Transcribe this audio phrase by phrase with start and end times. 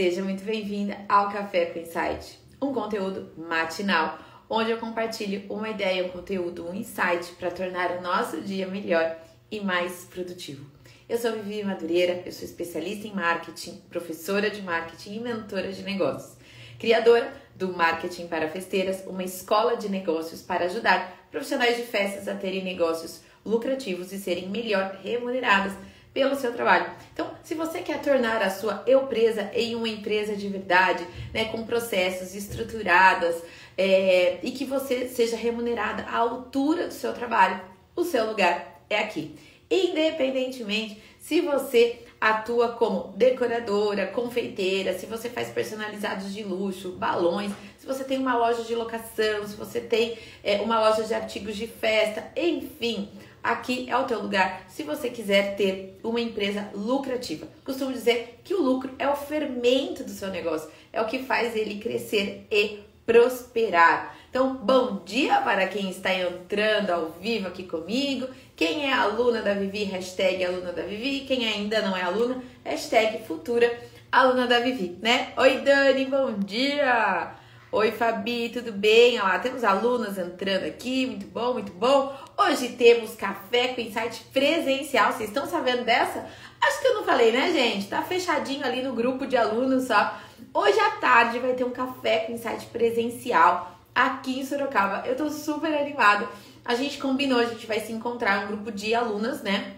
[0.00, 6.06] Seja muito bem-vinda ao Café com Insight, um conteúdo matinal, onde eu compartilho uma ideia,
[6.06, 9.14] um conteúdo, um insight para tornar o nosso dia melhor
[9.50, 10.64] e mais produtivo.
[11.06, 15.82] Eu sou Vivi Madureira, eu sou especialista em marketing, professora de marketing e mentora de
[15.82, 16.34] negócios,
[16.78, 22.34] criadora do Marketing para Festeiras, uma escola de negócios para ajudar profissionais de festas a
[22.34, 25.74] terem negócios lucrativos e serem melhor remuneradas
[26.12, 26.90] pelo seu trabalho.
[27.12, 31.64] Então, se você quer tornar a sua empresa em uma empresa de verdade, né, com
[31.64, 33.42] processos estruturadas
[33.78, 37.60] é, e que você seja remunerada à altura do seu trabalho,
[37.94, 39.36] o seu lugar é aqui.
[39.70, 47.86] Independentemente se você atua como decoradora, confeiteira, se você faz personalizados de luxo, balões, se
[47.86, 51.66] você tem uma loja de locação, se você tem é, uma loja de artigos de
[51.66, 53.08] festa, enfim,
[53.42, 57.46] aqui é o teu lugar se você quiser ter uma empresa lucrativa.
[57.64, 61.56] Costumo dizer que o lucro é o fermento do seu negócio, é o que faz
[61.56, 64.16] ele crescer e prosperar.
[64.30, 68.28] Então, bom dia para quem está entrando ao vivo aqui comigo.
[68.54, 71.26] Quem é aluna da Vivi, hashtag aluna da Vivi.
[71.26, 73.76] Quem ainda não é aluna, hashtag futura
[74.12, 75.32] aluna da Vivi, né?
[75.36, 77.39] Oi, Dani, bom dia!
[77.72, 79.20] Oi, Fabi, tudo bem?
[79.20, 82.12] Olha lá, temos alunas entrando aqui, muito bom, muito bom.
[82.36, 85.12] Hoje temos café com insight presencial.
[85.12, 86.26] Vocês estão sabendo dessa?
[86.60, 87.86] Acho que eu não falei, né, gente?
[87.86, 90.18] Tá fechadinho ali no grupo de alunos só.
[90.52, 95.06] Hoje à tarde vai ter um café com insight presencial aqui em Sorocaba.
[95.06, 96.28] Eu tô super animada.
[96.64, 99.76] A gente combinou, a gente vai se encontrar um grupo de alunas, né?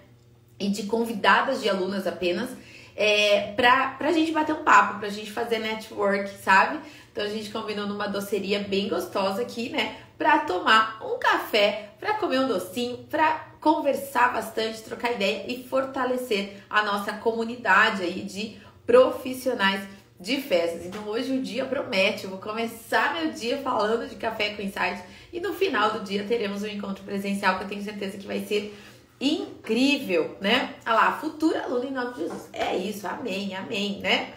[0.59, 2.49] E de convidadas de alunas apenas
[2.97, 6.81] é, pra, pra gente bater um papo, pra gente fazer network, sabe?
[7.13, 9.97] Então a gente combinou numa doceria bem gostosa aqui, né?
[10.17, 16.63] Pra tomar um café, pra comer um docinho, pra conversar bastante, trocar ideia e fortalecer
[16.71, 19.87] a nossa comunidade aí de profissionais
[20.19, 20.87] de festas.
[20.87, 25.03] Então hoje o dia promete, eu vou começar meu dia falando de café com insight
[25.33, 28.41] e no final do dia teremos um encontro presencial que eu tenho certeza que vai
[28.41, 28.75] ser
[29.21, 30.75] incrível, né?
[30.87, 32.49] Olha lá, futura aluna em nome de Jesus.
[32.53, 34.33] É isso, amém, amém, né?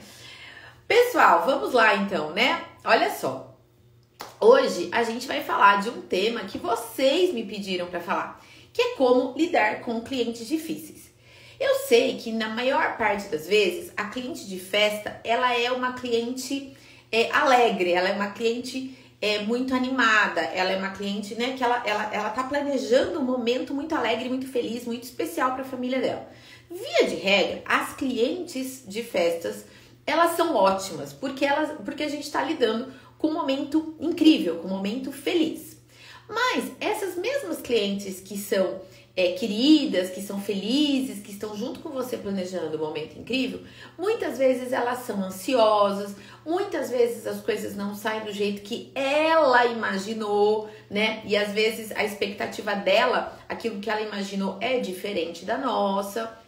[0.88, 2.63] Pessoal, vamos lá então, né?
[2.84, 3.57] Olha só.
[4.40, 8.40] Hoje a gente vai falar de um tema que vocês me pediram para falar,
[8.72, 11.09] que é como lidar com clientes difíceis.
[11.59, 15.94] Eu sei que na maior parte das vezes a cliente de festa ela é uma
[15.94, 16.78] cliente
[17.12, 21.63] é, alegre, ela é uma cliente é muito animada, ela é uma cliente, né, que
[21.63, 25.66] ela, ela, ela tá planejando um momento muito alegre, muito feliz, muito especial para a
[25.66, 26.29] família dela.
[26.69, 29.66] Via de regra, as clientes de festas,
[30.05, 34.67] elas são ótimas, porque elas, porque a gente está lidando com um momento incrível, com
[34.67, 35.77] um momento feliz.
[36.27, 38.81] Mas essas mesmas clientes que são
[39.15, 43.61] é, queridas, que são felizes, que estão junto com você planejando um momento incrível,
[43.97, 46.15] muitas vezes elas são ansiosas,
[46.45, 51.21] muitas vezes as coisas não saem do jeito que ela imaginou, né?
[51.25, 56.44] E às vezes a expectativa dela, aquilo que ela imaginou, é diferente da nossa.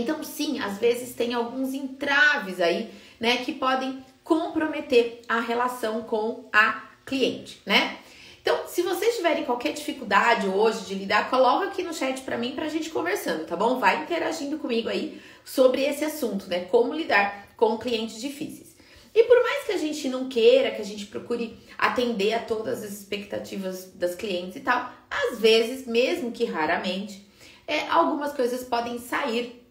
[0.00, 6.44] Então, sim, às vezes tem alguns entraves aí, né, que podem comprometer a relação com
[6.52, 7.98] a cliente, né?
[8.40, 12.52] Então, se vocês tiverem qualquer dificuldade hoje de lidar, coloca aqui no chat para mim
[12.52, 13.78] pra gente conversando, tá bom?
[13.78, 16.60] Vai interagindo comigo aí sobre esse assunto, né?
[16.60, 18.76] Como lidar com clientes difíceis.
[19.14, 22.82] E por mais que a gente não queira, que a gente procure atender a todas
[22.84, 27.26] as expectativas das clientes e tal, às vezes, mesmo que raramente,
[27.66, 29.67] é, algumas coisas podem sair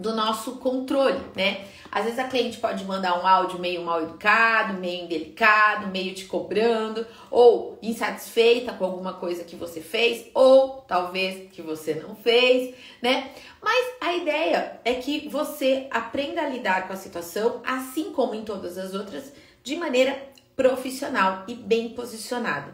[0.00, 1.66] do nosso controle, né?
[1.92, 6.24] Às vezes a cliente pode mandar um áudio meio mal educado, meio indelicado, meio te
[6.24, 12.74] cobrando, ou insatisfeita com alguma coisa que você fez, ou talvez que você não fez,
[13.02, 13.32] né?
[13.60, 18.44] Mas a ideia é que você aprenda a lidar com a situação, assim como em
[18.44, 20.16] todas as outras, de maneira
[20.54, 22.72] profissional e bem posicionada.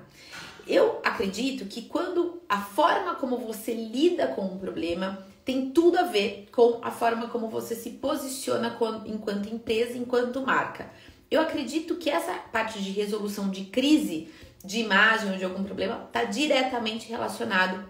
[0.67, 6.03] Eu acredito que quando a forma como você lida com um problema tem tudo a
[6.03, 8.77] ver com a forma como você se posiciona
[9.07, 10.91] enquanto empresa, enquanto marca.
[11.31, 14.29] Eu acredito que essa parte de resolução de crise
[14.65, 17.89] de imagem ou de algum problema está diretamente relacionado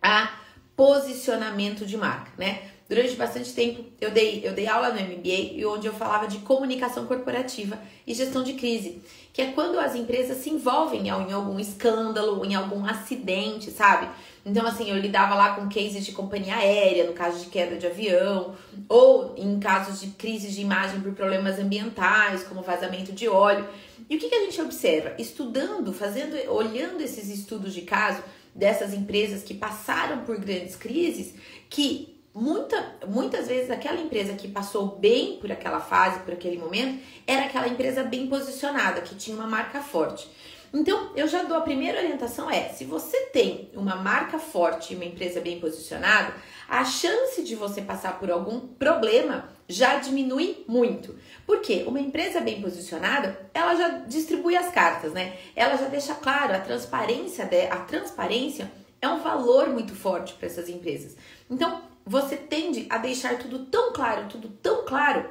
[0.00, 0.40] a
[0.74, 2.70] posicionamento de marca, né?
[2.90, 6.38] Durante bastante tempo eu dei, eu dei aula no MBA e onde eu falava de
[6.38, 9.00] comunicação corporativa e gestão de crise,
[9.32, 14.08] que é quando as empresas se envolvem em algum escândalo, em algum acidente, sabe?
[14.44, 17.86] Então, assim, eu lidava lá com cases de companhia aérea, no caso de queda de
[17.86, 18.56] avião,
[18.88, 23.68] ou em casos de crise de imagem por problemas ambientais, como vazamento de óleo.
[24.08, 25.14] E o que, que a gente observa?
[25.16, 28.20] Estudando, fazendo, olhando esses estudos de caso
[28.52, 31.32] dessas empresas que passaram por grandes crises,
[31.68, 37.02] que muita, muitas vezes aquela empresa que passou bem por aquela fase, por aquele momento,
[37.26, 40.28] era aquela empresa bem posicionada, que tinha uma marca forte.
[40.72, 44.96] Então, eu já dou a primeira orientação é: se você tem uma marca forte e
[44.96, 46.32] uma empresa bem posicionada,
[46.68, 51.16] a chance de você passar por algum problema já diminui muito.
[51.44, 55.36] Porque uma empresa bem posicionada, ela já distribui as cartas, né?
[55.56, 58.70] Ela já deixa claro a transparência, de, a transparência
[59.02, 61.16] é um valor muito forte para essas empresas.
[61.48, 65.28] Então, você tende a deixar tudo tão claro, tudo tão claro,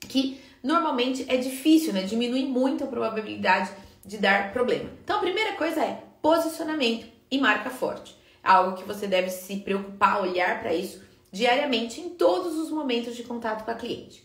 [0.00, 2.02] que normalmente é difícil, né?
[2.02, 3.70] Diminui muito a probabilidade
[4.04, 4.90] de dar problema.
[5.02, 8.16] Então, a primeira coisa é posicionamento e marca forte.
[8.42, 13.24] Algo que você deve se preocupar, olhar para isso diariamente em todos os momentos de
[13.24, 14.24] contato com a cliente.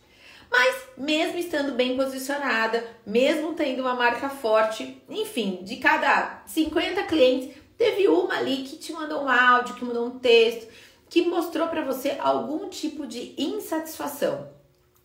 [0.50, 7.56] Mas, mesmo estando bem posicionada, mesmo tendo uma marca forte, enfim, de cada 50 clientes,
[7.78, 10.68] teve uma ali que te mandou um áudio, que mandou um texto,
[11.12, 14.50] que mostrou para você algum tipo de insatisfação.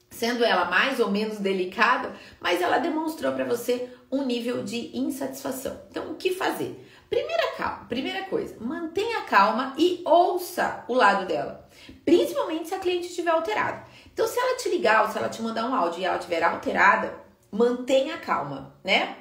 [0.09, 5.83] Sendo ela mais ou menos delicada, mas ela demonstrou para você um nível de insatisfação.
[5.91, 6.89] Então, o que fazer?
[7.11, 11.69] Primeira calma, primeira coisa, mantenha calma e ouça o lado dela.
[12.05, 13.85] Principalmente se a cliente estiver alterada.
[14.13, 16.45] Então, se ela te ligar ou se ela te mandar um áudio e ela estiver
[16.45, 17.19] alterada,
[17.51, 19.17] mantenha calma, né?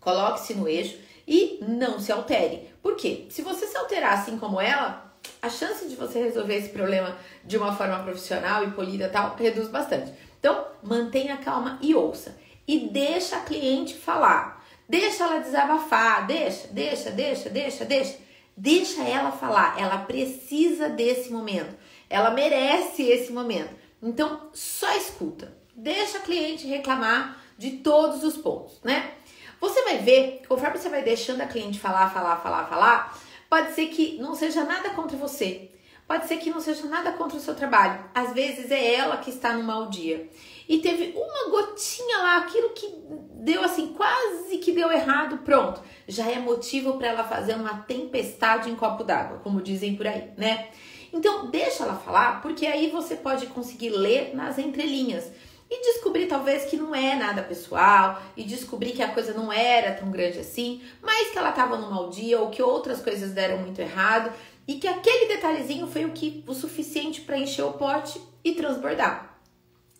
[0.00, 0.98] Coloque-se no eixo
[1.28, 2.70] e não se altere.
[2.82, 3.26] Por quê?
[3.28, 5.05] Se você se alterar assim como ela,
[5.40, 9.68] a chance de você resolver esse problema de uma forma profissional e polida tal reduz
[9.68, 10.12] bastante.
[10.38, 12.36] Então, mantenha calma e ouça.
[12.66, 14.64] E deixa a cliente falar.
[14.88, 18.16] Deixa ela desabafar, deixa, deixa, deixa, deixa, deixa.
[18.56, 19.80] Deixa ela falar.
[19.80, 21.76] Ela precisa desse momento.
[22.08, 23.74] Ela merece esse momento.
[24.02, 25.56] Então, só escuta.
[25.74, 29.12] Deixa a cliente reclamar de todos os pontos, né?
[29.60, 33.18] Você vai ver, conforme você vai deixando a cliente falar, falar, falar, falar,
[33.48, 35.70] pode ser que não seja nada contra você.
[36.06, 38.04] Pode ser que não seja nada contra o seu trabalho.
[38.14, 40.28] Às vezes é ela que está no mau dia.
[40.68, 42.88] E teve uma gotinha lá, aquilo que
[43.34, 45.80] deu assim, quase que deu errado, pronto.
[46.06, 50.30] Já é motivo para ela fazer uma tempestade em copo d'água, como dizem por aí,
[50.36, 50.68] né?
[51.12, 55.30] Então, deixa ela falar, porque aí você pode conseguir ler nas entrelinhas
[55.70, 59.92] e descobrir talvez que não é nada pessoal e descobrir que a coisa não era
[59.92, 63.58] tão grande assim, mas que ela estava no mau dia ou que outras coisas deram
[63.58, 64.32] muito errado
[64.66, 69.38] e que aquele detalhezinho foi o que o suficiente para encher o pote e transbordar.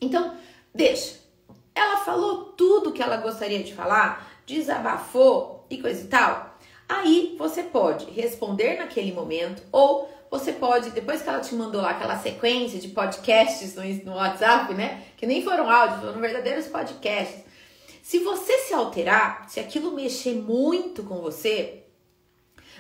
[0.01, 0.37] Então,
[0.75, 1.17] deixa.
[1.75, 6.57] Ela falou tudo que ela gostaria de falar, desabafou e coisa e tal.
[6.89, 11.91] Aí você pode responder naquele momento ou você pode, depois que ela te mandou lá
[11.91, 15.05] aquela sequência de podcasts no, no WhatsApp, né?
[15.17, 17.45] Que nem foram áudios, foram verdadeiros podcasts.
[18.03, 21.85] Se você se alterar, se aquilo mexer muito com você,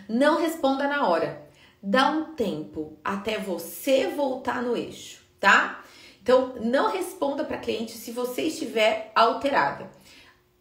[0.08, 1.46] não responda na hora.
[1.82, 5.84] Dá um tempo até você voltar no eixo, tá?
[6.22, 9.90] Então, não responda para cliente se você estiver alterada.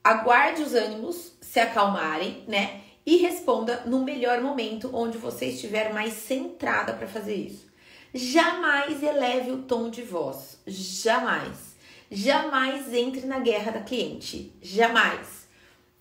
[0.04, 2.82] Aguarde os ânimos se acalmarem, né?
[3.06, 7.68] E responda no melhor momento onde você estiver mais centrada para fazer isso.
[8.14, 11.76] Jamais eleve o tom de voz, jamais.
[12.10, 15.46] Jamais entre na guerra da cliente, jamais.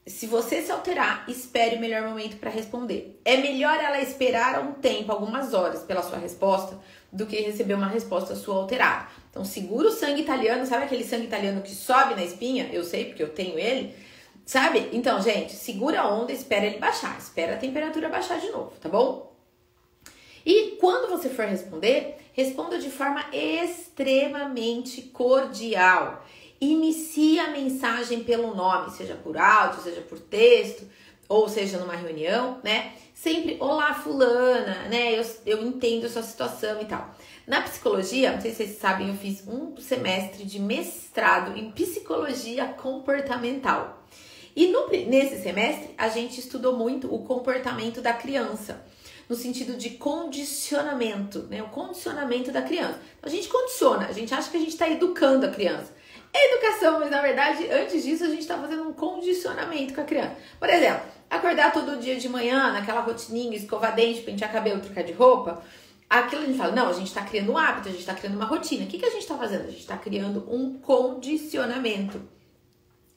[0.07, 3.19] Se você se alterar, espere o melhor momento para responder.
[3.25, 6.79] É melhor ela esperar um tempo, algumas horas, pela sua resposta,
[7.11, 9.09] do que receber uma resposta sua alterada.
[9.31, 12.69] Então, segura o sangue italiano, sabe aquele sangue italiano que sobe na espinha?
[12.71, 13.95] Eu sei porque eu tenho ele
[14.45, 14.91] Sabe?
[14.93, 18.89] Então, gente, segura a onda, espera ele baixar, espera a temperatura baixar de novo, tá
[18.89, 19.35] bom?
[20.45, 26.25] E quando você for responder, responda de forma extremamente cordial.
[26.61, 30.87] Inicie a mensagem pelo nome, seja por áudio, seja por texto,
[31.29, 32.93] ou seja numa reunião, né?
[33.15, 35.19] Sempre, olá, fulana, né?
[35.19, 37.15] Eu, eu entendo a sua situação e tal.
[37.47, 42.67] Na psicologia, não sei se vocês sabem, eu fiz um semestre de mestrado em psicologia
[42.69, 44.04] comportamental.
[44.57, 48.85] E no, nesse semestre, a gente estudou muito o comportamento da criança,
[49.29, 51.63] no sentido de condicionamento, né?
[51.63, 53.01] O condicionamento da criança.
[53.23, 55.93] A gente condiciona, a gente acha que a gente está educando a criança.
[56.33, 60.05] É educação, mas na verdade, antes disso, a gente está fazendo um condicionamento com a
[60.05, 60.37] criança.
[60.59, 65.13] Por exemplo, acordar todo dia de manhã, naquela rotininha, escovar dente, pentear cabelo, trocar de
[65.13, 65.63] roupa.
[66.11, 68.35] Aquilo a gente fala, não, a gente está criando um hábito, a gente está criando
[68.35, 68.85] uma rotina.
[68.85, 69.63] O que, que a gente está fazendo?
[69.63, 72.21] A gente está criando um condicionamento,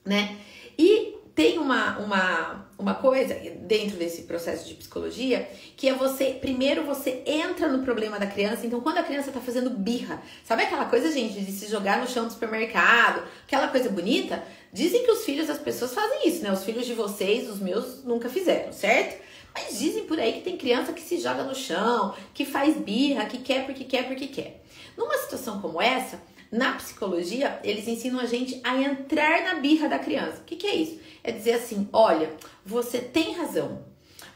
[0.06, 0.38] né?
[0.78, 6.84] E tem uma, uma, uma coisa dentro desse processo de psicologia que é você, primeiro
[6.84, 10.86] você entra no problema da criança, então quando a criança tá fazendo birra, sabe aquela
[10.86, 14.44] coisa, gente, de se jogar no chão do supermercado, aquela coisa bonita?
[14.74, 16.52] Dizem que os filhos das pessoas fazem isso, né?
[16.52, 19.22] Os filhos de vocês, os meus, nunca fizeram, certo?
[19.54, 23.26] Mas dizem por aí que tem criança que se joga no chão, que faz birra,
[23.26, 24.64] que quer porque quer porque quer.
[24.98, 26.20] Numa situação como essa,
[26.52, 30.42] na psicologia, eles ensinam a gente a entrar na birra da criança.
[30.42, 31.00] O que, que é isso?
[31.24, 32.32] É dizer assim: olha,
[32.66, 33.86] você tem razão.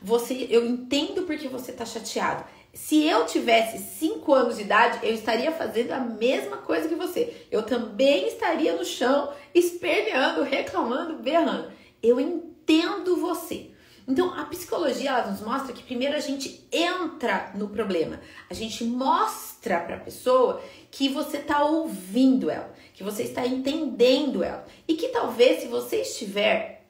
[0.01, 2.44] Você, eu entendo porque você tá chateado.
[2.74, 7.46] Se eu tivesse 5 anos de idade, eu estaria fazendo a mesma coisa que você.
[7.51, 11.72] Eu também estaria no chão, esperneando, reclamando, berrando.
[12.01, 13.70] Eu entendo você.
[14.08, 18.84] Então, a psicologia ela nos mostra que primeiro a gente entra no problema, a gente
[18.84, 24.96] mostra para a pessoa que você está ouvindo ela, que você está entendendo ela e
[24.96, 26.81] que talvez se você estiver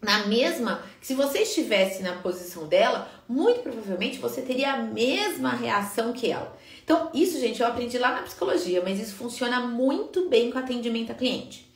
[0.00, 6.12] na mesma, se você estivesse na posição dela, muito provavelmente você teria a mesma reação
[6.12, 6.56] que ela.
[6.82, 11.12] Então, isso, gente, eu aprendi lá na psicologia, mas isso funciona muito bem com atendimento
[11.12, 11.70] a cliente.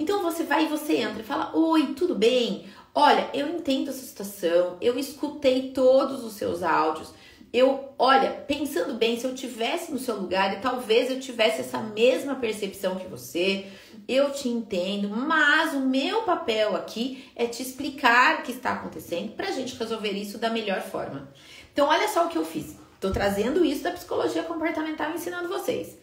[0.00, 2.64] Então você vai e você entra e fala: Oi, tudo bem?
[2.94, 7.12] Olha, eu entendo essa situação, eu escutei todos os seus áudios.
[7.52, 11.78] Eu, olha, pensando bem, se eu tivesse no seu lugar e talvez eu tivesse essa
[11.78, 13.66] mesma percepção que você,
[14.08, 19.32] eu te entendo, mas o meu papel aqui é te explicar o que está acontecendo
[19.32, 21.28] para a gente resolver isso da melhor forma.
[21.72, 22.76] Então, olha só o que eu fiz.
[22.94, 25.96] Estou trazendo isso da psicologia comportamental ensinando vocês.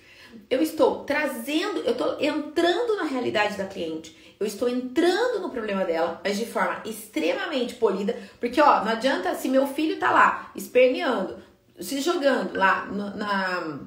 [0.50, 4.16] Eu estou trazendo, eu estou entrando na realidade da cliente.
[4.40, 9.34] Eu estou entrando no problema dela, mas de forma extremamente polida, porque ó, não adianta
[9.34, 11.38] se meu filho tá lá esperneando,
[11.80, 13.80] se jogando lá no, na,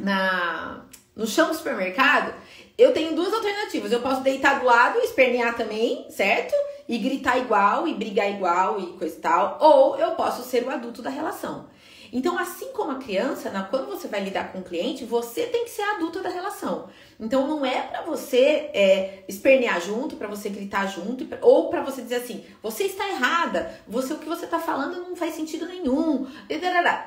[0.00, 2.34] na, no chão do supermercado,
[2.76, 3.90] eu tenho duas alternativas.
[3.90, 6.54] Eu posso deitar do lado e espernear também, certo?
[6.88, 9.58] E gritar igual, e brigar igual, e coisa e tal.
[9.60, 11.68] Ou eu posso ser o adulto da relação.
[12.12, 15.70] Então, assim como a criança, quando você vai lidar com o cliente, você tem que
[15.70, 16.88] ser a adulta da relação.
[17.20, 22.02] Então, não é para você é, espernear junto, para você gritar junto, ou para você
[22.02, 26.26] dizer assim, você está errada, você o que você está falando não faz sentido nenhum.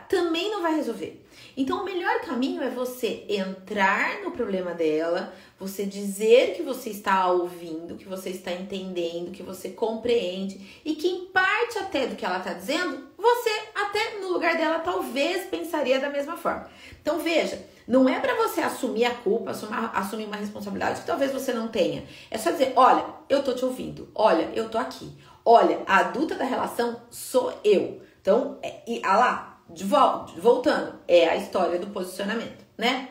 [0.07, 1.21] Também não vai resolver.
[1.55, 7.27] Então, o melhor caminho é você entrar no problema dela, você dizer que você está
[7.29, 12.25] ouvindo, que você está entendendo, que você compreende e que em parte até do que
[12.25, 16.67] ela está dizendo, você até no lugar dela talvez pensaria da mesma forma.
[17.01, 21.53] Então veja, não é para você assumir a culpa, assumir, uma responsabilidade que talvez você
[21.53, 22.05] não tenha.
[22.29, 25.11] É só dizer, olha, eu tô te ouvindo, olha, eu tô aqui.
[25.43, 28.01] Olha, a adulta da relação sou eu.
[28.21, 33.09] Então, é, e ah lá, de volta, voltando, é a história do posicionamento, né?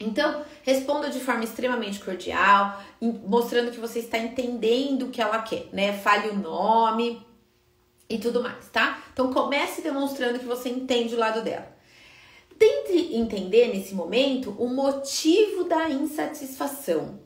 [0.00, 5.68] Então, responda de forma extremamente cordial, mostrando que você está entendendo o que ela quer,
[5.72, 5.92] né?
[5.92, 7.26] Fale o nome
[8.08, 9.02] e tudo mais, tá?
[9.12, 11.76] Então, comece demonstrando que você entende o lado dela.
[12.56, 17.20] Tente entender nesse momento o motivo da insatisfação,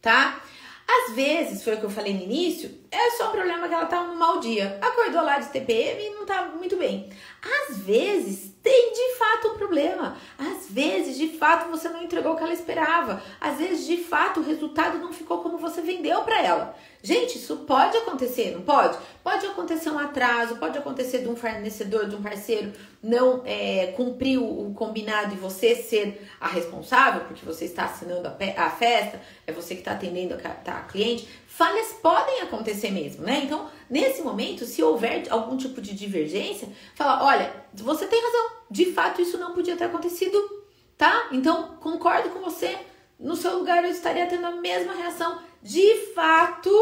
[0.00, 0.42] tá?
[0.86, 3.86] Às vezes, foi o que eu falei no início, é só um problema que ela
[3.86, 4.78] tá num mau dia.
[4.80, 7.10] Acordou lá de TPM e não tá muito bem.
[7.42, 10.16] Às vezes, tem de fato um problema.
[10.38, 13.22] Às vezes, de fato, você não entregou o que ela esperava.
[13.40, 16.74] Às vezes, de fato, o resultado não ficou como você vendeu para ela.
[17.02, 18.96] Gente, isso pode acontecer, não pode?
[19.22, 22.72] Pode acontecer um atraso, pode acontecer de um fornecedor, de um parceiro
[23.02, 28.70] não é, cumprir o, combinado e você ser a responsável, porque você está assinando a,
[28.70, 31.28] festa, é você que está atendendo a, tá, a cliente.
[31.56, 33.42] Falhas podem acontecer mesmo, né?
[33.44, 38.86] Então, nesse momento, se houver algum tipo de divergência, fala: olha, você tem razão, de
[38.86, 40.36] fato isso não podia ter acontecido,
[40.98, 41.28] tá?
[41.30, 42.76] Então, concordo com você,
[43.20, 46.72] no seu lugar eu estaria tendo a mesma reação de fato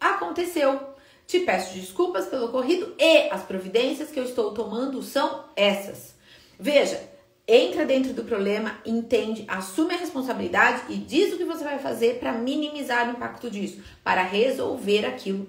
[0.00, 0.80] aconteceu.
[1.26, 6.14] Te peço desculpas pelo ocorrido e as providências que eu estou tomando são essas.
[6.58, 6.98] Veja,
[7.48, 12.18] entra dentro do problema, entende, assume a responsabilidade e diz o que você vai fazer
[12.18, 15.46] para minimizar o impacto disso, para resolver aquilo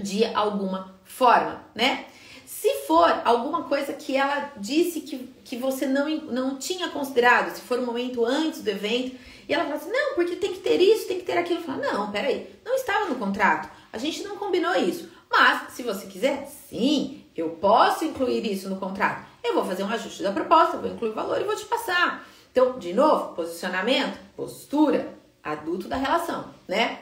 [0.00, 2.06] de alguma forma, né?
[2.44, 7.60] Se for alguma coisa que ela disse que, que você não, não tinha considerado, se
[7.60, 9.16] for um momento antes do evento,
[9.48, 11.62] e ela fala assim: não, porque tem que ter isso, tem que ter aquilo.
[11.62, 15.08] Fala, não, peraí, não estava no contrato, a gente não combinou isso.
[15.30, 19.33] Mas, se você quiser, sim, eu posso incluir isso no contrato.
[19.44, 22.26] Eu vou fazer um ajuste da proposta, vou incluir o valor e vou te passar.
[22.50, 27.00] Então, de novo, posicionamento, postura, adulto da relação, né?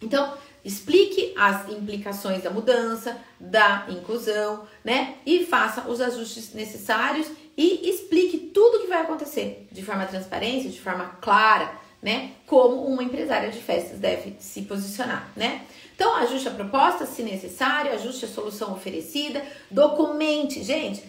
[0.00, 0.32] Então,
[0.64, 5.16] explique as implicações da mudança, da inclusão, né?
[5.26, 10.70] E faça os ajustes necessários e explique tudo o que vai acontecer de forma transparente,
[10.70, 11.70] de forma clara,
[12.00, 12.32] né?
[12.46, 15.66] Como uma empresária de festas deve se posicionar, né?
[15.94, 21.02] Então, ajuste a proposta se necessário, ajuste a solução oferecida, documente, gente,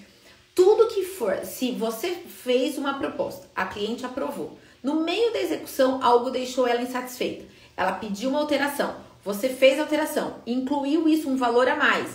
[0.60, 6.04] tudo que for, se você fez uma proposta, a cliente aprovou, no meio da execução
[6.04, 7.46] algo deixou ela insatisfeita,
[7.78, 12.10] ela pediu uma alteração, você fez a alteração, incluiu isso um valor a mais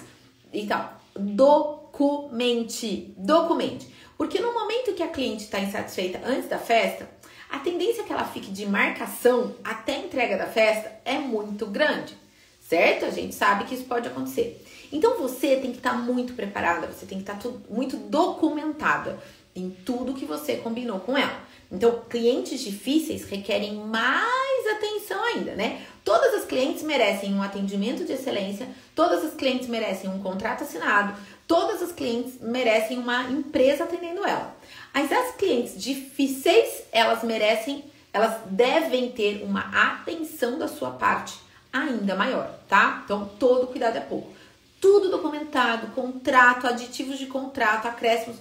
[0.53, 3.15] e tal documente.
[3.17, 3.89] Documente.
[4.19, 7.09] Porque no momento que a cliente está insatisfeita antes da festa,
[7.51, 12.15] a tendência que ela fique de marcação até a entrega da festa é muito grande,
[12.61, 13.07] certo?
[13.07, 14.63] A gente sabe que isso pode acontecer.
[14.95, 19.19] Então você tem que estar tá muito preparada, você tem que estar tá muito documentada
[19.53, 21.43] em tudo que você combinou com ela.
[21.71, 25.85] Então, clientes difíceis requerem mais atenção ainda, né?
[26.05, 31.19] Todas as clientes merecem um atendimento de excelência, todas as clientes merecem um contrato assinado,
[31.49, 34.55] todas as clientes merecem uma empresa atendendo ela.
[34.93, 41.35] Mas as clientes difíceis, elas merecem, elas devem ter uma atenção da sua parte
[41.73, 43.03] ainda maior, tá?
[43.05, 44.44] Então, todo cuidado é pouco.
[44.85, 48.37] Tudo documentado, contrato, aditivos de contrato, acréscimos,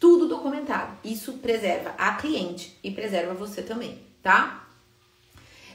[0.00, 0.96] tudo documentado.
[1.04, 4.66] Isso preserva a cliente e preserva você também, tá?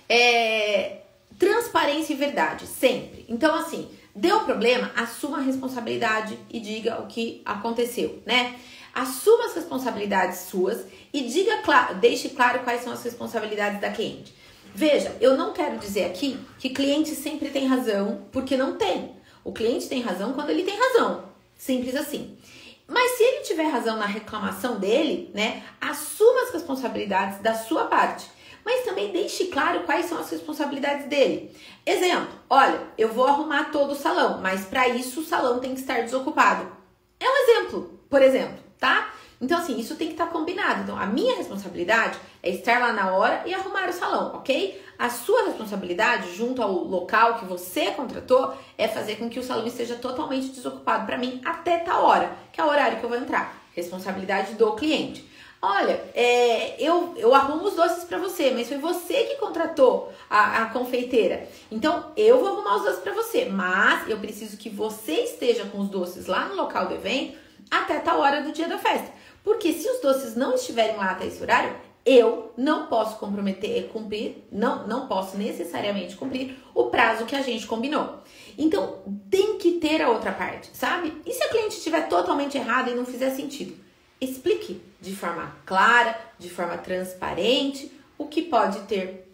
[0.09, 1.01] É,
[1.37, 3.27] transparência e verdade, sempre.
[3.29, 8.55] Então, assim, deu problema, assuma a responsabilidade e diga o que aconteceu, né?
[8.95, 10.83] Assuma as responsabilidades suas
[11.13, 11.61] e diga,
[12.01, 14.33] deixe claro quais são as responsabilidades da cliente.
[14.73, 19.15] Veja, eu não quero dizer aqui que cliente sempre tem razão, porque não tem.
[19.47, 21.23] O cliente tem razão quando ele tem razão.
[21.57, 22.37] Simples assim.
[22.85, 28.29] Mas se ele tiver razão na reclamação dele, né, assuma as responsabilidades da sua parte.
[28.65, 31.55] Mas também deixe claro quais são as responsabilidades dele.
[31.85, 35.79] Exemplo: olha, eu vou arrumar todo o salão, mas para isso o salão tem que
[35.79, 36.69] estar desocupado.
[37.17, 39.13] É um exemplo, por exemplo, tá?
[39.39, 40.81] Então, assim, isso tem que estar tá combinado.
[40.81, 44.83] Então, a minha responsabilidade é estar lá na hora e arrumar o salão, ok?
[44.97, 49.67] A sua responsabilidade, junto ao local que você contratou, é fazer com que o salão
[49.67, 53.17] esteja totalmente desocupado para mim até tal hora, que é o horário que eu vou
[53.17, 53.55] entrar.
[53.75, 55.27] Responsabilidade do cliente.
[55.61, 60.63] Olha, é, eu, eu arrumo os doces para você, mas foi você que contratou a,
[60.63, 61.47] a confeiteira.
[61.71, 65.79] Então, eu vou arrumar os doces para você, mas eu preciso que você esteja com
[65.79, 67.37] os doces lá no local do evento
[67.69, 69.11] até tal hora do dia da festa.
[69.43, 71.75] Porque se os doces não estiverem lá até esse horário,
[72.07, 77.67] eu não posso comprometer, cumprir, não, não posso necessariamente cumprir o prazo que a gente
[77.67, 78.23] combinou.
[78.57, 81.21] Então, tem que ter a outra parte, sabe?
[81.25, 83.75] E se a cliente estiver totalmente errada e não fizer sentido?
[84.21, 89.29] Explique de forma clara, de forma transparente, o que pode ter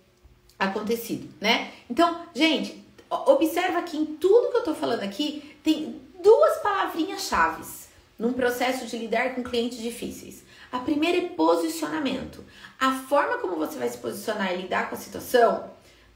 [0.58, 1.72] acontecido, né?
[1.88, 7.83] Então, gente, observa que em tudo que eu tô falando aqui tem duas palavrinhas chaves
[8.18, 10.44] num processo de lidar com clientes difíceis.
[10.72, 12.44] A primeira é posicionamento.
[12.80, 15.72] A forma como você vai se posicionar e lidar com a situação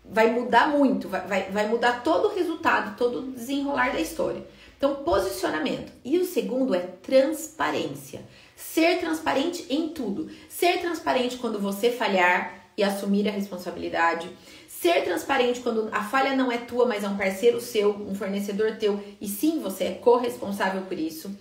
[0.10, 4.45] vai mudar muito, vai, vai, vai mudar todo o resultado, todo o desenrolar da história.
[4.77, 5.91] Então, posicionamento.
[6.05, 8.21] E o segundo é transparência.
[8.55, 10.29] Ser transparente em tudo.
[10.47, 14.29] Ser transparente quando você falhar e assumir a responsabilidade.
[14.67, 18.75] Ser transparente quando a falha não é tua, mas é um parceiro seu, um fornecedor
[18.77, 21.36] teu, e sim você é corresponsável por isso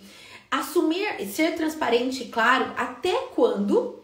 [0.51, 4.03] assumir, ser transparente e claro até quando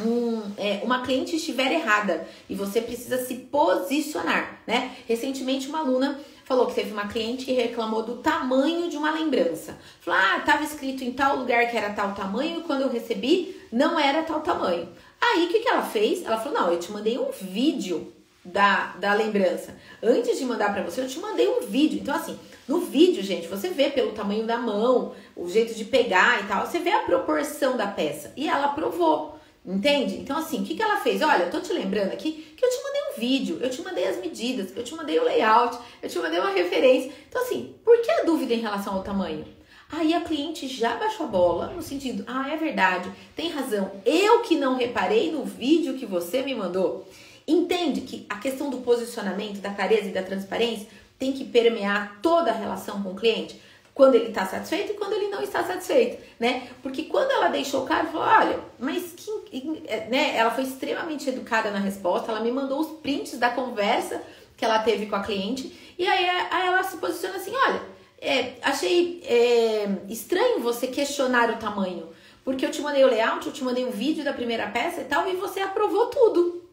[0.00, 4.94] um, é, uma cliente estiver errada e você precisa se posicionar, né?
[5.08, 9.76] Recentemente uma aluna falou que teve uma cliente que reclamou do tamanho de uma lembrança.
[10.00, 13.60] Falou, ah, estava escrito em tal lugar que era tal tamanho e quando eu recebi
[13.72, 14.88] não era tal tamanho.
[15.20, 16.24] Aí o que, que ela fez?
[16.24, 18.12] Ela falou, não, eu te mandei um vídeo
[18.44, 19.74] da, da lembrança.
[20.02, 21.98] Antes de mandar para você, eu te mandei um vídeo.
[22.00, 26.42] Então, assim, no vídeo, gente, você vê pelo tamanho da mão, o jeito de pegar
[26.42, 28.32] e tal, você vê a proporção da peça.
[28.36, 30.16] E ela provou, entende?
[30.16, 31.22] Então, assim, o que, que ela fez?
[31.22, 34.08] Olha, eu tô te lembrando aqui que eu te mandei um vídeo, eu te mandei
[34.08, 37.12] as medidas, eu te mandei o layout, eu te mandei uma referência.
[37.28, 39.46] Então, assim, por que a dúvida em relação ao tamanho?
[39.88, 44.40] Aí a cliente já baixou a bola no sentido, ah, é verdade, tem razão, eu
[44.40, 47.08] que não reparei no vídeo que você me mandou.
[47.46, 52.50] Entende que a questão do posicionamento, da clareza e da transparência tem que permear toda
[52.50, 53.60] a relação com o cliente,
[53.94, 56.68] quando ele está satisfeito e quando ele não está satisfeito, né?
[56.82, 60.36] Porque quando ela deixou claro, falou, olha, mas que, é, né?
[60.36, 64.22] Ela foi extremamente educada na resposta, ela me mandou os prints da conversa
[64.54, 67.80] que ela teve com a cliente e aí, aí ela se posiciona assim, olha,
[68.20, 72.08] é, achei é, estranho você questionar o tamanho,
[72.44, 75.04] porque eu te mandei o layout, eu te mandei o vídeo da primeira peça e
[75.04, 76.68] tal, e você aprovou tudo.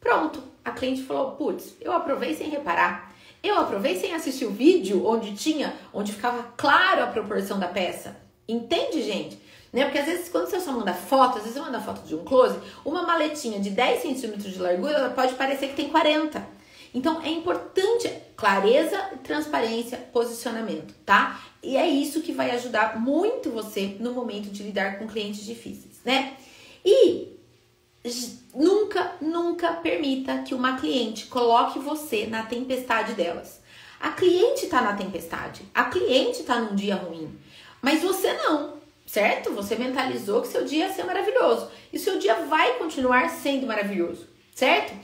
[0.00, 0.42] Pronto.
[0.64, 3.07] A cliente falou, putz, eu aprovei sem reparar.
[3.42, 8.16] Eu aprovei sem assistir o vídeo onde tinha, onde ficava claro a proporção da peça.
[8.48, 9.38] Entende, gente?
[9.72, 9.84] Né?
[9.84, 12.24] Porque às vezes quando você só manda foto, às vezes você manda foto de um
[12.24, 16.44] close, uma maletinha de 10 centímetros de largura, ela pode parecer que tem 40.
[16.94, 21.40] Então é importante clareza, transparência, posicionamento, tá?
[21.62, 26.00] E é isso que vai ajudar muito você no momento de lidar com clientes difíceis,
[26.04, 26.34] né?
[26.84, 27.37] E
[28.54, 33.60] nunca, nunca permita que uma cliente coloque você na tempestade delas.
[34.00, 37.36] A cliente está na tempestade, a cliente está num dia ruim,
[37.82, 39.52] mas você não, certo?
[39.54, 44.28] Você mentalizou que seu dia ia ser maravilhoso e seu dia vai continuar sendo maravilhoso,
[44.54, 44.94] certo?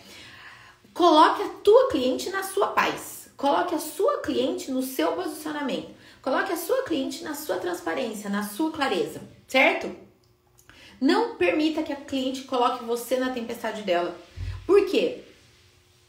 [0.93, 5.91] Coloque a tua cliente na sua paz, coloque a sua cliente no seu posicionamento,
[6.23, 10.04] coloque a sua cliente na sua transparência, na sua clareza, certo?
[11.01, 14.17] Não permita que a cliente coloque você na tempestade dela.
[14.67, 15.23] Por quê?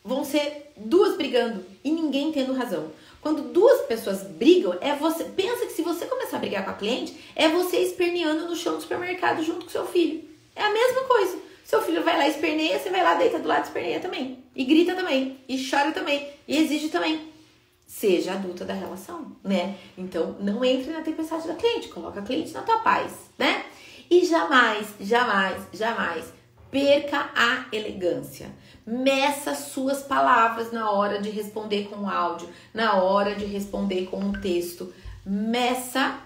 [0.03, 2.91] Vão ser duas brigando e ninguém tendo razão.
[3.21, 5.23] Quando duas pessoas brigam, é você.
[5.23, 8.75] Pensa que se você começar a brigar com a cliente, é você esperneando no chão
[8.75, 10.23] do supermercado junto com seu filho.
[10.55, 11.39] É a mesma coisa.
[11.63, 14.43] Seu filho vai lá, esperneia, você vai lá, deita do lado, esperneia também.
[14.55, 15.39] E grita também.
[15.49, 16.29] E chora também.
[16.47, 17.33] E exige também.
[17.87, 19.75] Seja adulta da relação, né?
[19.97, 21.87] Então, não entre na tempestade da cliente.
[21.87, 23.65] Coloca a cliente na tua paz, né?
[24.09, 26.25] E jamais, jamais, jamais
[26.75, 28.49] perca a elegância.
[28.85, 34.33] Meça suas palavras na hora de responder com áudio, na hora de responder com um
[34.33, 34.93] texto.
[35.25, 36.19] Meça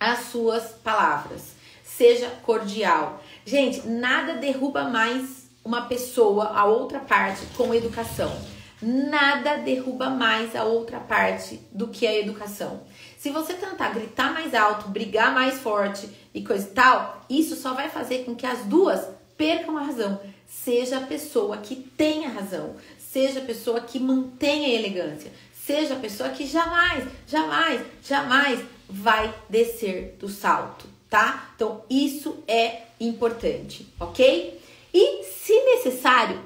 [0.00, 1.52] as suas palavras.
[1.84, 3.22] Seja cordial.
[3.46, 8.36] Gente, nada derruba mais uma pessoa, a outra parte, com educação.
[8.82, 12.82] Nada derruba mais a outra parte do que a educação.
[13.22, 17.72] Se você tentar gritar mais alto, brigar mais forte e coisa e tal, isso só
[17.72, 19.06] vai fazer com que as duas
[19.36, 20.20] percam a razão.
[20.44, 26.00] Seja a pessoa que tenha razão, seja a pessoa que mantenha a elegância, seja a
[26.00, 28.58] pessoa que jamais, jamais, jamais
[28.88, 31.52] vai descer do salto, tá?
[31.54, 34.60] Então isso é importante, ok?
[34.92, 36.40] E se necessário,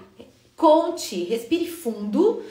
[0.54, 2.44] conte, respire fundo,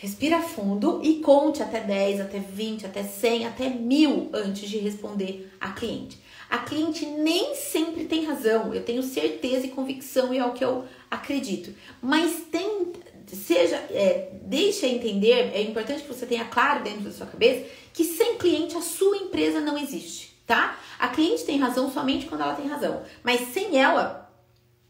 [0.00, 5.52] respira fundo e conte até 10, até 20, até 100, até 1000 antes de responder
[5.60, 6.18] a cliente.
[6.48, 10.64] A cliente nem sempre tem razão, eu tenho certeza e convicção e é o que
[10.64, 11.74] eu acredito.
[12.00, 12.92] Mas tem,
[13.26, 18.02] seja, é, deixa entender, é importante que você tenha claro dentro da sua cabeça que
[18.02, 20.78] sem cliente a sua empresa não existe, tá?
[20.98, 24.32] A cliente tem razão somente quando ela tem razão, mas sem ela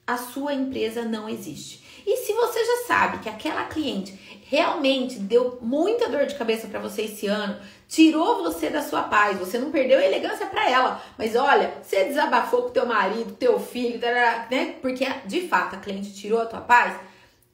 [0.06, 1.80] a sua empresa não existe.
[2.06, 4.18] E se você já sabe que aquela cliente
[4.50, 9.38] realmente deu muita dor de cabeça para você esse ano, tirou você da sua paz,
[9.38, 13.60] você não perdeu a elegância para ela, mas olha, você desabafou com teu marido, teu
[13.60, 14.00] filho,
[14.50, 14.74] né?
[14.82, 16.98] Porque de fato a cliente tirou a tua paz.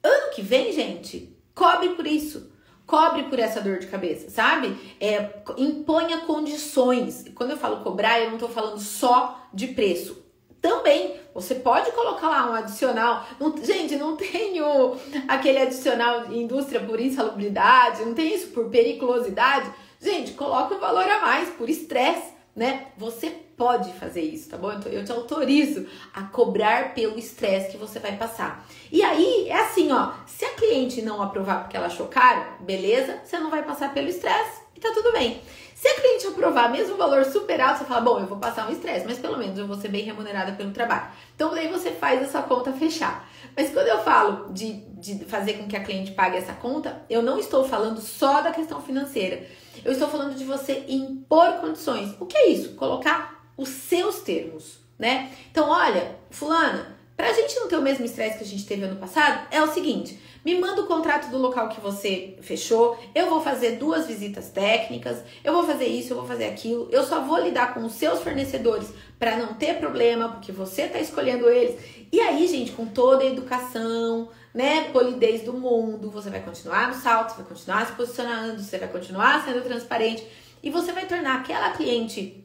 [0.03, 2.51] Ano que vem, gente, cobre por isso.
[2.87, 4.75] Cobre por essa dor de cabeça, sabe?
[4.99, 7.25] É, imponha condições.
[7.35, 10.26] Quando eu falo cobrar, eu não tô falando só de preço
[10.67, 13.25] também você pode colocar lá um adicional.
[13.39, 19.71] Não, gente, não tenho aquele adicional indústria por insalubridade, não tem isso por periculosidade.
[20.01, 22.87] Gente, coloca um valor a mais por estresse, né?
[22.97, 24.73] Você pode fazer isso, tá bom?
[24.73, 28.67] Então, eu te autorizo a cobrar pelo estresse que você vai passar.
[28.91, 33.21] E aí, é assim, ó, se a cliente não aprovar porque ela achou caro, beleza,
[33.23, 35.41] você não vai passar pelo estresse e tá tudo bem.
[35.77, 38.67] Se a cliente aprovar mesmo o valor super alto, você fala, bom, eu vou passar
[38.67, 41.11] um estresse, mas pelo menos eu vou ser bem remunerada pelo trabalho.
[41.35, 43.29] Então daí você faz essa conta fechar.
[43.55, 47.21] Mas quando eu falo de, de fazer com que a cliente pague essa conta, eu
[47.21, 49.45] não estou falando só da questão financeira.
[49.85, 52.15] Eu estou falando de você impor condições.
[52.19, 52.73] O que é isso?
[52.73, 55.31] Colocar os seus termos, né?
[55.51, 58.99] Então, olha, fulana, pra gente não ter o mesmo estresse que a gente teve ano
[58.99, 62.97] passado, é o seguinte: me manda o contrato do local que você fechou.
[63.13, 65.21] Eu vou fazer duas visitas técnicas.
[65.43, 66.87] Eu vou fazer isso, eu vou fazer aquilo.
[66.91, 70.99] Eu só vou lidar com os seus fornecedores para não ter problema, porque você está
[70.99, 71.79] escolhendo eles.
[72.11, 76.95] E aí, gente, com toda a educação, né, polidez do mundo, você vai continuar no
[76.95, 80.25] salto, você vai continuar se posicionando, você vai continuar sendo transparente
[80.63, 82.43] e você vai tornar aquela cliente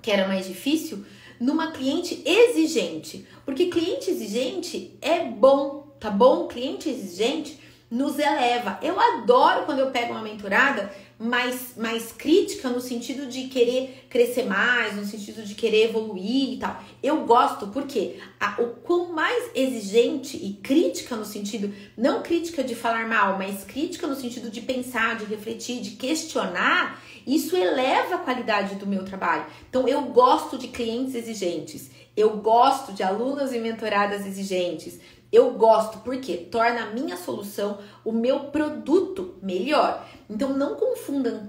[0.00, 1.04] que era mais difícil
[1.40, 3.26] numa cliente exigente.
[3.44, 6.48] Porque cliente exigente é bom tá bom?
[6.48, 7.60] Cliente exigente
[7.90, 8.78] nos eleva.
[8.82, 14.44] Eu adoro quando eu pego uma mentorada mais, mais crítica no sentido de querer crescer
[14.44, 16.82] mais, no sentido de querer evoluir e tal.
[17.02, 22.74] Eu gosto porque a, o quão mais exigente e crítica no sentido, não crítica de
[22.76, 28.18] falar mal, mas crítica no sentido de pensar, de refletir, de questionar, isso eleva a
[28.18, 29.46] qualidade do meu trabalho.
[29.68, 31.90] Então eu gosto de clientes exigentes.
[32.16, 34.98] Eu gosto de alunas e mentoradas exigentes.
[35.32, 40.06] Eu gosto porque torna a minha solução, o meu produto melhor.
[40.28, 41.48] Então não confundam,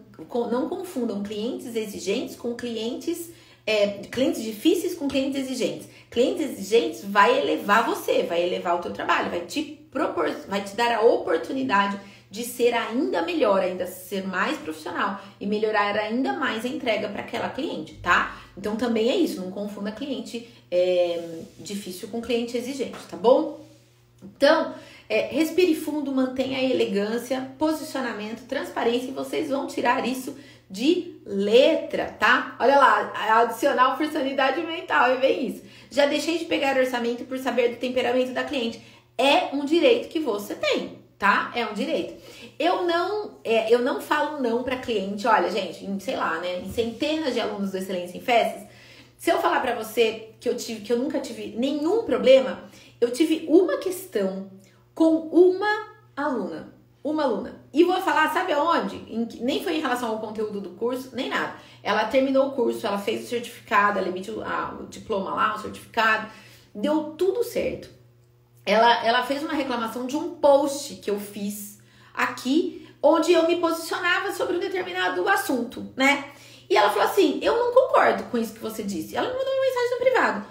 [0.51, 3.31] não confundam clientes exigentes com clientes
[3.65, 5.87] é, clientes difíceis com clientes exigentes.
[6.09, 10.75] Clientes exigentes vai elevar você, vai elevar o teu trabalho, vai te propor, vai te
[10.75, 16.63] dar a oportunidade de ser ainda melhor, ainda ser mais profissional e melhorar ainda mais
[16.63, 18.41] a entrega para aquela cliente, tá?
[18.57, 23.59] Então também é isso, não confunda cliente é, difícil com cliente exigente, tá bom?
[24.23, 24.73] Então,
[25.13, 30.37] É, respire fundo, mantenha a elegância, posicionamento, transparência e vocês vão tirar isso
[30.69, 32.55] de letra, tá?
[32.57, 35.63] Olha lá, adicional por sanidade mental, é bem isso.
[35.89, 38.81] Já deixei de pegar orçamento por saber do temperamento da cliente.
[39.17, 41.51] É um direito que você tem, tá?
[41.53, 42.13] É um direito.
[42.57, 45.27] Eu não, é, eu não falo não para cliente.
[45.27, 48.63] Olha, gente, em, sei lá, né, em centenas de alunos do Excelência em Festas,
[49.17, 52.63] se eu falar para você que eu tive, que eu nunca tive nenhum problema,
[53.01, 54.49] eu tive uma questão
[54.93, 57.61] com uma aluna uma aluna.
[57.73, 58.95] E vou falar, sabe aonde?
[58.95, 61.55] Em, nem foi em relação ao conteúdo do curso, nem nada.
[61.81, 65.59] Ela terminou o curso, ela fez o certificado, ela emitiu ah, o diploma lá, o
[65.59, 66.29] certificado,
[66.73, 67.89] deu tudo certo.
[68.65, 71.79] Ela, ela fez uma reclamação de um post que eu fiz
[72.13, 76.31] aqui, onde eu me posicionava sobre um determinado assunto, né?
[76.69, 79.17] E ela falou assim: Eu não concordo com isso que você disse.
[79.17, 80.47] Ela me mandou uma mensagem no privado.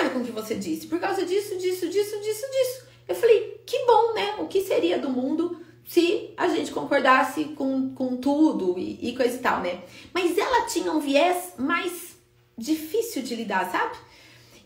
[0.00, 2.86] Concordo com o que você disse, por causa disso, disso, disso, disso, disso.
[3.06, 4.36] Eu falei, que bom, né?
[4.38, 9.36] O que seria do mundo se a gente concordasse com, com tudo e, e coisa
[9.36, 9.82] e tal, né?
[10.14, 12.16] Mas ela tinha um viés mais
[12.56, 13.94] difícil de lidar, sabe?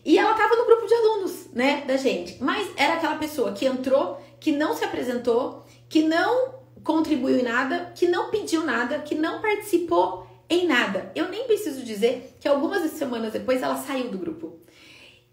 [0.05, 2.41] E ela tava no grupo de alunos, né, da gente.
[2.41, 7.91] Mas era aquela pessoa que entrou, que não se apresentou, que não contribuiu em nada,
[7.93, 11.11] que não pediu nada, que não participou em nada.
[11.13, 14.59] Eu nem preciso dizer que algumas semanas depois ela saiu do grupo.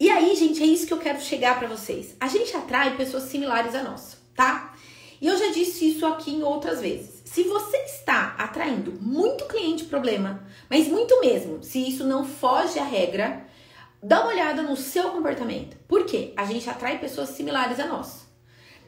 [0.03, 2.17] E aí, gente, é isso que eu quero chegar para vocês.
[2.19, 4.75] A gente atrai pessoas similares a nós, tá?
[5.21, 7.23] E eu já disse isso aqui em outras vezes.
[7.25, 12.85] Se você está atraindo muito cliente problema, mas muito mesmo, se isso não foge à
[12.85, 13.47] regra,
[14.03, 15.77] dá uma olhada no seu comportamento.
[15.87, 16.33] Por quê?
[16.37, 18.27] A gente atrai pessoas similares a nós.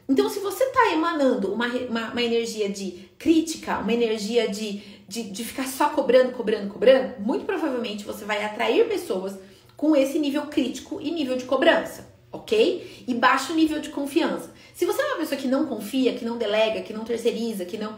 [0.09, 5.23] Então, se você está emanando uma, uma, uma, energia de crítica, uma energia de, de,
[5.23, 9.39] de ficar só cobrando, cobrando, cobrando, muito provavelmente você vai atrair pessoas
[9.75, 13.05] com esse nível crítico e nível de cobrança, ok?
[13.07, 14.53] E baixo nível de confiança.
[14.73, 17.77] Se você é uma pessoa que não confia, que não delega, que não terceiriza, que
[17.77, 17.97] não.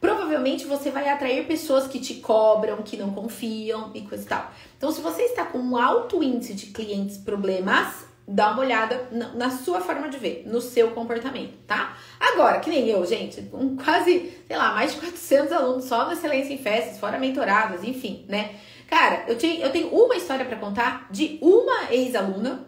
[0.00, 4.52] Provavelmente você vai atrair pessoas que te cobram, que não confiam e coisa e tal.
[4.76, 9.50] Então, se você está com um alto índice de clientes problemas, dá uma olhada na,
[9.50, 11.96] sua forma de ver, no seu comportamento, tá?
[12.18, 16.12] Agora, que nem eu, gente, com quase, sei lá, mais de 400 alunos só no
[16.12, 18.56] Excelência em Festas, fora mentoradas, enfim, né?
[18.88, 22.66] Cara, eu, tinha, eu tenho uma história para contar de uma ex-aluna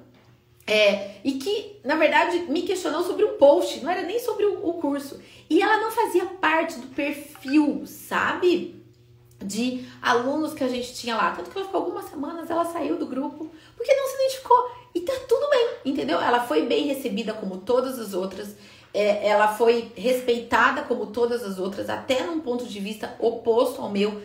[0.66, 4.68] é, e que, na verdade, me questionou sobre um post, não era nem sobre o,
[4.68, 5.18] o curso.
[5.48, 8.85] E ela não fazia parte do perfil, sabe?
[9.38, 11.31] De alunos que a gente tinha lá.
[11.31, 14.70] Tanto que ela ficou algumas semanas, ela saiu do grupo, porque não se identificou.
[14.94, 16.20] E tá tudo bem, entendeu?
[16.20, 18.54] Ela foi bem recebida como todas as outras.
[18.92, 23.90] É, ela foi respeitada como todas as outras, até num ponto de vista oposto ao
[23.90, 24.20] meu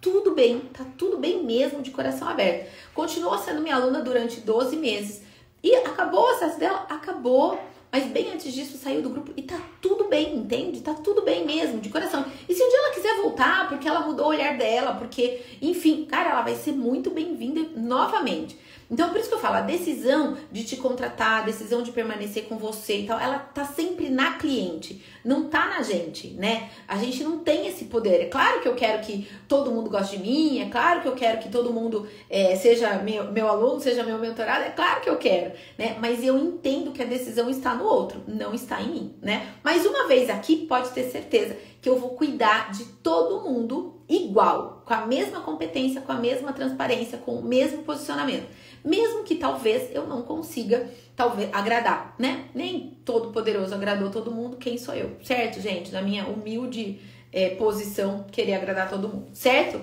[0.00, 2.70] tudo bem, tá tudo bem mesmo, de coração aberto.
[2.94, 5.22] Continuou sendo minha aluna durante 12 meses.
[5.62, 6.86] E acabou o acesso dela?
[6.88, 7.58] Acabou.
[7.92, 10.80] Mas bem antes disso saiu do grupo e tá tudo bem, entende?
[10.80, 12.24] Tá tudo bem mesmo, de coração.
[12.48, 16.04] E se um dia ela quiser voltar, porque ela mudou o olhar dela, porque, enfim,
[16.04, 18.56] cara, ela vai ser muito bem-vinda novamente.
[18.90, 22.46] Então, por isso que eu falo, a decisão de te contratar, a decisão de permanecer
[22.46, 26.68] com você e tal, ela tá sempre na cliente, não tá na gente, né?
[26.88, 28.22] A gente não tem esse poder.
[28.22, 31.14] É claro que eu quero que todo mundo goste de mim, é claro que eu
[31.14, 35.08] quero que todo mundo é, seja meu, meu aluno, seja meu mentorado, é claro que
[35.08, 35.96] eu quero, né?
[36.00, 39.54] Mas eu entendo que a decisão está no outro, não está em mim, né?
[39.62, 44.82] Mas uma vez aqui, pode ter certeza que eu vou cuidar de todo mundo igual,
[44.84, 48.46] com a mesma competência, com a mesma transparência, com o mesmo posicionamento.
[48.84, 52.46] Mesmo que talvez eu não consiga talvez agradar, né?
[52.54, 55.16] Nem todo poderoso agradou todo mundo, quem sou eu?
[55.22, 55.92] Certo, gente?
[55.92, 57.00] Na minha humilde
[57.32, 59.80] é, posição, querer agradar todo mundo, certo?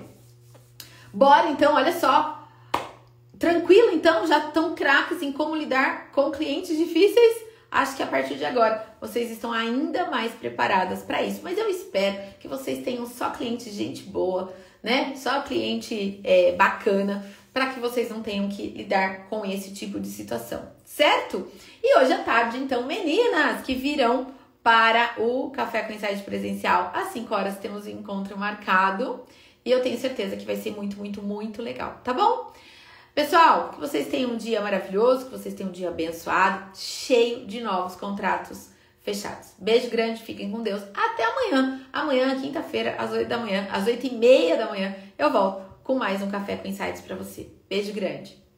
[1.12, 2.36] Bora então, olha só.
[3.38, 7.48] Tranquilo então, já estão craques em como lidar com clientes difíceis?
[7.70, 11.40] Acho que a partir de agora vocês estão ainda mais preparadas para isso.
[11.42, 15.14] Mas eu espero que vocês tenham só clientes de gente boa, né?
[15.16, 20.08] Só cliente é, bacana, para que vocês não tenham que lidar com esse tipo de
[20.08, 21.50] situação, certo?
[21.82, 24.28] E hoje à tarde, então, meninas que virão
[24.62, 29.24] para o Café com Insight presencial, às 5 horas temos um encontro marcado.
[29.64, 32.52] E eu tenho certeza que vai ser muito, muito, muito legal, tá bom?
[33.14, 37.60] Pessoal, que vocês tenham um dia maravilhoso, que vocês tenham um dia abençoado, cheio de
[37.60, 39.54] novos contratos fechados.
[39.58, 40.82] Beijo grande, fiquem com Deus.
[40.94, 41.80] Até amanhã.
[41.92, 45.94] Amanhã, quinta-feira, às 8 da manhã, às 8 e meia da manhã, eu volto com
[45.94, 47.48] mais um Café com Insights para você.
[47.66, 48.37] Beijo grande.